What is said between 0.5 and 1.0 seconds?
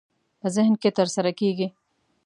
ذهن کې